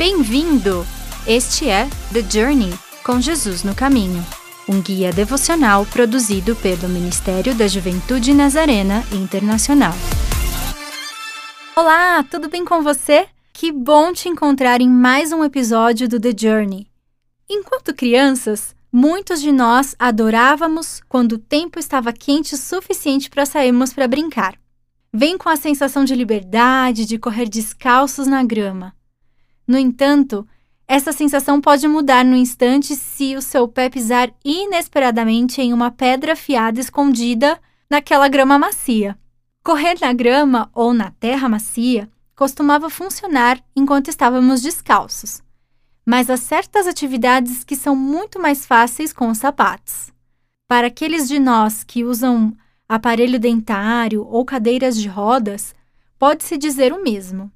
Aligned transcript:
Bem-vindo! 0.00 0.86
Este 1.26 1.68
é 1.68 1.86
The 2.10 2.22
Journey 2.22 2.72
com 3.04 3.20
Jesus 3.20 3.62
no 3.62 3.74
Caminho, 3.74 4.24
um 4.66 4.80
guia 4.80 5.12
devocional 5.12 5.84
produzido 5.84 6.56
pelo 6.56 6.88
Ministério 6.88 7.54
da 7.54 7.68
Juventude 7.68 8.32
Nazarena 8.32 9.04
Internacional. 9.12 9.92
Olá, 11.76 12.22
tudo 12.22 12.48
bem 12.48 12.64
com 12.64 12.82
você? 12.82 13.26
Que 13.52 13.70
bom 13.70 14.10
te 14.14 14.26
encontrar 14.26 14.80
em 14.80 14.88
mais 14.88 15.32
um 15.32 15.44
episódio 15.44 16.08
do 16.08 16.18
The 16.18 16.32
Journey. 16.34 16.86
Enquanto 17.46 17.92
crianças, 17.92 18.74
muitos 18.90 19.42
de 19.42 19.52
nós 19.52 19.94
adorávamos 19.98 21.02
quando 21.10 21.32
o 21.32 21.38
tempo 21.38 21.78
estava 21.78 22.10
quente 22.10 22.54
o 22.54 22.58
suficiente 22.58 23.28
para 23.28 23.44
sairmos 23.44 23.92
para 23.92 24.08
brincar. 24.08 24.54
Vem 25.12 25.36
com 25.36 25.50
a 25.50 25.56
sensação 25.56 26.06
de 26.06 26.14
liberdade, 26.14 27.04
de 27.04 27.18
correr 27.18 27.50
descalços 27.50 28.26
na 28.26 28.42
grama. 28.42 28.98
No 29.70 29.78
entanto, 29.78 30.44
essa 30.88 31.12
sensação 31.12 31.60
pode 31.60 31.86
mudar 31.86 32.24
no 32.24 32.34
instante 32.34 32.96
se 32.96 33.36
o 33.36 33.40
seu 33.40 33.68
pé 33.68 33.88
pisar 33.88 34.34
inesperadamente 34.44 35.62
em 35.62 35.72
uma 35.72 35.92
pedra 35.92 36.32
afiada 36.32 36.80
escondida 36.80 37.56
naquela 37.88 38.26
grama 38.26 38.58
macia. 38.58 39.16
Correr 39.62 39.96
na 40.00 40.12
grama 40.12 40.68
ou 40.74 40.92
na 40.92 41.12
terra 41.12 41.48
macia 41.48 42.10
costumava 42.34 42.90
funcionar 42.90 43.62
enquanto 43.76 44.08
estávamos 44.08 44.60
descalços, 44.60 45.40
mas 46.04 46.28
há 46.28 46.36
certas 46.36 46.88
atividades 46.88 47.62
que 47.62 47.76
são 47.76 47.94
muito 47.94 48.40
mais 48.40 48.66
fáceis 48.66 49.12
com 49.12 49.28
os 49.28 49.38
sapatos. 49.38 50.10
Para 50.66 50.88
aqueles 50.88 51.28
de 51.28 51.38
nós 51.38 51.84
que 51.84 52.02
usam 52.02 52.52
aparelho 52.88 53.38
dentário 53.38 54.26
ou 54.26 54.44
cadeiras 54.44 54.96
de 54.96 55.06
rodas, 55.06 55.76
pode-se 56.18 56.58
dizer 56.58 56.92
o 56.92 57.04
mesmo. 57.04 57.52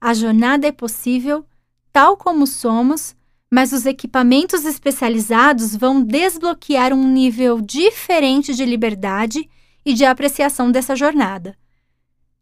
A 0.00 0.14
jornada 0.14 0.66
é 0.66 0.72
possível 0.72 1.44
tal 1.92 2.16
como 2.16 2.46
somos, 2.46 3.16
mas 3.50 3.72
os 3.72 3.84
equipamentos 3.84 4.64
especializados 4.64 5.74
vão 5.74 6.02
desbloquear 6.02 6.92
um 6.92 7.08
nível 7.08 7.60
diferente 7.60 8.54
de 8.54 8.64
liberdade 8.64 9.48
e 9.84 9.94
de 9.94 10.04
apreciação 10.04 10.70
dessa 10.70 10.94
jornada. 10.94 11.56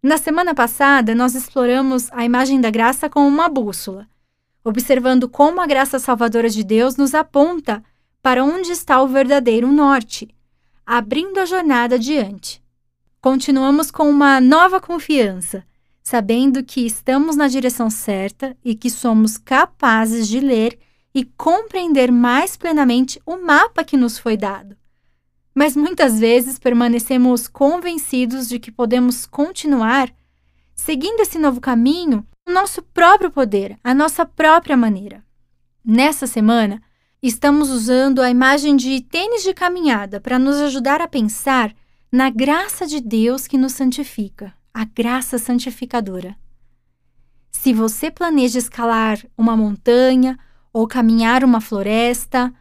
Na 0.02 0.18
semana 0.18 0.54
passada, 0.54 1.14
nós 1.14 1.34
exploramos 1.34 2.12
a 2.12 2.24
imagem 2.24 2.60
da 2.60 2.70
graça 2.70 3.08
com 3.08 3.26
uma 3.26 3.48
bússola, 3.48 4.06
observando 4.62 5.28
como 5.28 5.60
a 5.60 5.66
graça 5.66 5.98
salvadora 5.98 6.50
de 6.50 6.62
Deus 6.62 6.96
nos 6.96 7.14
aponta 7.14 7.82
para 8.20 8.44
onde 8.44 8.72
está 8.72 9.00
o 9.00 9.08
verdadeiro 9.08 9.72
norte, 9.72 10.28
abrindo 10.84 11.38
a 11.38 11.46
jornada 11.46 11.94
adiante. 11.94 12.62
Continuamos 13.20 13.90
com 13.90 14.10
uma 14.10 14.40
nova 14.40 14.80
confiança 14.80 15.64
sabendo 16.06 16.62
que 16.62 16.86
estamos 16.86 17.34
na 17.34 17.48
direção 17.48 17.90
certa 17.90 18.56
e 18.64 18.76
que 18.76 18.88
somos 18.88 19.36
capazes 19.36 20.28
de 20.28 20.38
ler 20.38 20.78
e 21.12 21.24
compreender 21.24 22.12
mais 22.12 22.56
plenamente 22.56 23.20
o 23.26 23.38
mapa 23.38 23.82
que 23.82 23.96
nos 23.96 24.16
foi 24.16 24.36
dado. 24.36 24.76
Mas 25.52 25.74
muitas 25.74 26.20
vezes 26.20 26.60
permanecemos 26.60 27.48
convencidos 27.48 28.48
de 28.48 28.60
que 28.60 28.70
podemos 28.70 29.26
continuar 29.26 30.14
seguindo 30.76 31.22
esse 31.22 31.40
novo 31.40 31.60
caminho 31.60 32.24
no 32.46 32.54
nosso 32.54 32.82
próprio 32.82 33.32
poder, 33.32 33.76
a 33.82 33.92
nossa 33.92 34.24
própria 34.24 34.76
maneira. 34.76 35.24
Nessa 35.84 36.28
semana, 36.28 36.80
estamos 37.20 37.68
usando 37.68 38.22
a 38.22 38.30
imagem 38.30 38.76
de 38.76 39.00
tênis 39.00 39.42
de 39.42 39.52
caminhada 39.52 40.20
para 40.20 40.38
nos 40.38 40.54
ajudar 40.58 41.00
a 41.00 41.08
pensar 41.08 41.74
na 42.12 42.30
graça 42.30 42.86
de 42.86 43.00
Deus 43.00 43.48
que 43.48 43.58
nos 43.58 43.72
santifica 43.72 44.55
a 44.76 44.84
graça 44.84 45.38
santificadora. 45.38 46.36
Se 47.50 47.72
você 47.72 48.10
planeja 48.10 48.58
escalar 48.58 49.18
uma 49.34 49.56
montanha 49.56 50.38
ou 50.70 50.86
caminhar 50.86 51.42
uma 51.42 51.62
floresta, 51.62 52.52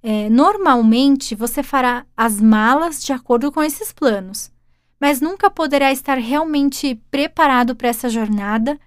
é, 0.00 0.30
normalmente 0.30 1.34
você 1.34 1.64
fará 1.64 2.06
as 2.16 2.40
malas 2.40 3.02
de 3.02 3.12
acordo 3.12 3.50
com 3.50 3.64
esses 3.64 3.92
planos, 3.92 4.52
mas 5.00 5.20
nunca 5.20 5.50
poderá 5.50 5.90
estar 5.90 6.18
realmente 6.18 6.94
preparado 7.10 7.74
para 7.74 7.88
essa 7.88 8.08
jornada 8.08 8.78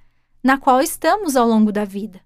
na 0.42 0.58
qual 0.58 0.82
estamos 0.82 1.36
ao 1.36 1.46
longo 1.46 1.74
da 1.74 1.84
vida. 1.84 2.22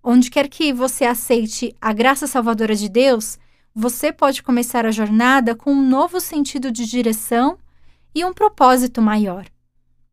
Onde 0.00 0.30
quer 0.30 0.46
que 0.46 0.72
você 0.72 1.04
aceite 1.04 1.74
a 1.80 1.92
graça 1.92 2.28
salvadora 2.28 2.76
de 2.76 2.88
Deus, 2.88 3.36
você 3.74 4.12
pode 4.12 4.44
começar 4.44 4.86
a 4.86 4.92
jornada 4.92 5.56
com 5.56 5.72
um 5.72 5.88
novo 5.88 6.20
sentido 6.20 6.70
de 6.70 6.86
direção 6.86 7.58
e 8.14 8.24
um 8.24 8.32
propósito 8.32 9.02
maior. 9.02 9.44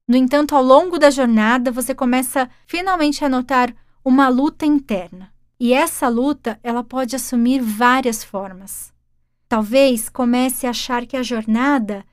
No 0.08 0.18
entanto, 0.18 0.56
ao 0.56 0.64
longo 0.64 1.00
da 1.00 1.10
jornada, 1.10 1.72
você 1.72 1.96
começa 1.96 2.50
finalmente 2.68 3.24
a 3.24 3.30
notar 3.30 3.74
uma 4.04 4.28
luta 4.28 4.66
interna. 4.66 5.34
E 5.60 5.74
essa 5.74 6.10
luta, 6.10 6.60
ela 6.62 6.84
pode 6.84 7.16
assumir 7.16 7.62
várias 7.62 8.24
formas. 8.24 8.92
Talvez 9.48 10.10
comece 10.10 10.68
a 10.68 10.72
achar 10.72 11.06
que 11.06 11.16
a 11.16 11.24
jornada 11.24 12.04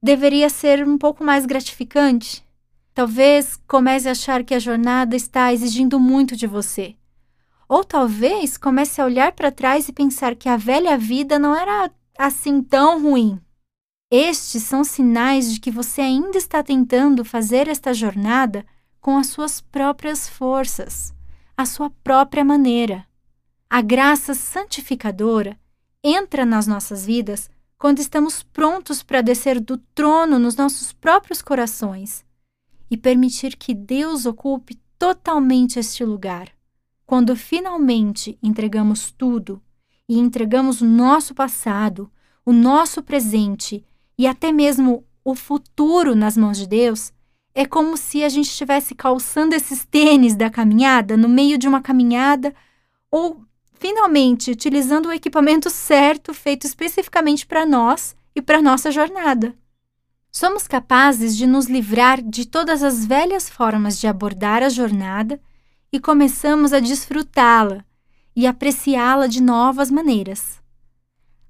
deveria 0.00 0.48
ser 0.48 0.86
um 0.86 0.96
pouco 0.96 1.24
mais 1.24 1.44
gratificante. 1.44 2.44
Talvez 2.94 3.58
comece 3.66 4.08
a 4.08 4.12
achar 4.12 4.44
que 4.44 4.54
a 4.54 4.58
jornada 4.58 5.16
está 5.16 5.52
exigindo 5.52 5.98
muito 5.98 6.36
de 6.36 6.46
você. 6.46 6.94
Ou 7.68 7.82
talvez 7.82 8.56
comece 8.56 9.00
a 9.00 9.04
olhar 9.04 9.32
para 9.32 9.50
trás 9.50 9.88
e 9.88 9.92
pensar 9.92 10.36
que 10.36 10.48
a 10.48 10.56
velha 10.56 10.96
vida 10.96 11.38
não 11.38 11.54
era 11.54 11.90
assim 12.18 12.62
tão 12.62 13.02
ruim. 13.02 13.40
Estes 14.10 14.64
são 14.64 14.82
sinais 14.82 15.54
de 15.54 15.60
que 15.60 15.70
você 15.70 16.00
ainda 16.00 16.36
está 16.36 16.64
tentando 16.64 17.24
fazer 17.24 17.68
esta 17.68 17.94
jornada 17.94 18.66
com 19.00 19.16
as 19.16 19.28
suas 19.28 19.60
próprias 19.60 20.28
forças, 20.28 21.14
a 21.56 21.64
sua 21.64 21.90
própria 22.02 22.44
maneira. 22.44 23.06
A 23.68 23.80
graça 23.80 24.34
santificadora 24.34 25.56
entra 26.02 26.44
nas 26.44 26.66
nossas 26.66 27.06
vidas 27.06 27.48
quando 27.78 28.00
estamos 28.00 28.42
prontos 28.42 29.00
para 29.00 29.22
descer 29.22 29.60
do 29.60 29.78
trono 29.94 30.40
nos 30.40 30.56
nossos 30.56 30.92
próprios 30.92 31.40
corações 31.40 32.24
e 32.90 32.96
permitir 32.96 33.56
que 33.56 33.72
Deus 33.72 34.26
ocupe 34.26 34.74
totalmente 34.98 35.78
este 35.78 36.04
lugar. 36.04 36.48
Quando 37.06 37.36
finalmente 37.36 38.36
entregamos 38.42 39.12
tudo 39.12 39.62
e 40.08 40.18
entregamos 40.18 40.80
o 40.80 40.84
nosso 40.84 41.32
passado, 41.32 42.10
o 42.44 42.52
nosso 42.52 43.02
presente 43.02 43.84
e 44.20 44.26
até 44.26 44.52
mesmo 44.52 45.02
o 45.24 45.34
futuro 45.34 46.14
nas 46.14 46.36
mãos 46.36 46.58
de 46.58 46.66
Deus, 46.66 47.10
é 47.54 47.64
como 47.64 47.96
se 47.96 48.22
a 48.22 48.28
gente 48.28 48.50
estivesse 48.50 48.94
calçando 48.94 49.54
esses 49.54 49.86
tênis 49.86 50.36
da 50.36 50.50
caminhada 50.50 51.16
no 51.16 51.26
meio 51.26 51.56
de 51.56 51.66
uma 51.66 51.80
caminhada 51.80 52.54
ou 53.10 53.42
finalmente 53.72 54.50
utilizando 54.50 55.06
o 55.06 55.12
equipamento 55.12 55.70
certo 55.70 56.34
feito 56.34 56.66
especificamente 56.66 57.46
para 57.46 57.64
nós 57.64 58.14
e 58.36 58.42
para 58.42 58.60
nossa 58.60 58.90
jornada. 58.90 59.56
Somos 60.30 60.68
capazes 60.68 61.34
de 61.34 61.46
nos 61.46 61.64
livrar 61.64 62.20
de 62.20 62.44
todas 62.44 62.82
as 62.82 63.06
velhas 63.06 63.48
formas 63.48 63.98
de 63.98 64.06
abordar 64.06 64.62
a 64.62 64.68
jornada 64.68 65.40
e 65.90 65.98
começamos 65.98 66.74
a 66.74 66.78
desfrutá-la 66.78 67.82
e 68.36 68.46
apreciá-la 68.46 69.26
de 69.26 69.42
novas 69.42 69.90
maneiras. 69.90 70.60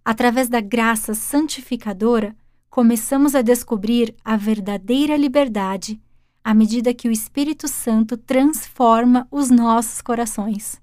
Através 0.05 0.49
da 0.49 0.61
graça 0.61 1.15
santificadora, 1.15 2.37
começamos 2.71 3.35
a 3.35 3.43
descobrir 3.43 4.15
a 4.25 4.37
verdadeira 4.37 5.17
liberdade 5.17 6.01
à 6.43 6.55
medida 6.55 6.95
que 6.95 7.09
o 7.09 7.13
Espírito 7.13 7.67
Santo 7.67 8.17
transforma 8.17 9.27
os 9.31 9.51
nossos 9.51 10.01
corações. 10.01 10.81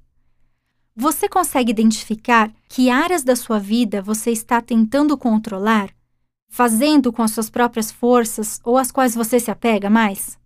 Você 0.93 1.29
consegue 1.29 1.71
identificar 1.71 2.51
que 2.67 2.89
áreas 2.89 3.23
da 3.23 3.35
sua 3.35 3.57
vida 3.57 4.01
você 4.01 4.31
está 4.31 4.61
tentando 4.61 5.17
controlar, 5.17 5.89
fazendo 6.49 7.13
com 7.13 7.23
as 7.23 7.31
suas 7.31 7.49
próprias 7.49 7.89
forças 7.89 8.59
ou 8.63 8.77
às 8.77 8.91
quais 8.91 9.15
você 9.15 9.39
se 9.39 9.49
apega 9.49 9.89
mais? 9.89 10.37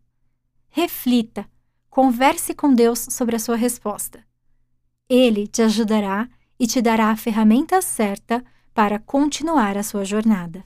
Reflita, 0.69 1.50
converse 1.90 2.53
com 2.53 2.74
Deus 2.74 3.07
sobre 3.09 3.35
a 3.35 3.40
sua 3.40 3.56
resposta. 3.56 4.24
Ele 5.10 5.48
te 5.48 5.62
ajudará 5.62 6.30
e 6.60 6.68
te 6.68 6.81
dará 6.81 7.10
a 7.10 7.18
ferramenta 7.18 7.81
certa 7.81 8.44
para 8.74 9.00
continuar 9.00 9.75
a 9.75 9.83
sua 9.83 10.06
jornada. 10.06 10.63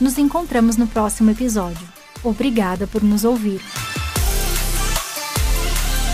Nos 0.00 0.16
encontramos 0.16 0.76
no 0.76 0.86
próximo 0.86 1.30
episódio. 1.30 1.86
Obrigada 2.22 2.86
por 2.86 3.02
nos 3.02 3.24
ouvir. 3.24 3.60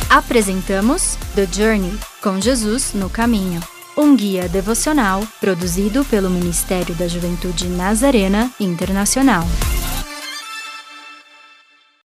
Apresentamos 0.09 1.19
The 1.35 1.47
Journey 1.47 1.93
com 2.23 2.41
Jesus 2.41 2.95
no 2.95 3.11
Caminho, 3.11 3.61
um 3.97 4.17
guia 4.17 4.49
devocional 4.49 5.27
produzido 5.41 6.05
pelo 6.05 6.31
Ministério 6.31 6.95
da 6.95 7.09
Juventude 7.09 7.69
Nazarena 7.69 8.51
Internacional. 8.59 9.45